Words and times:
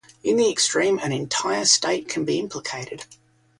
In 0.23 0.35
the 0.35 0.49
extreme, 0.49 0.97
an 0.97 1.11
entire 1.11 1.63
state 1.63 2.07
can 2.07 2.25
be 2.25 2.39
implicated. 2.39 3.05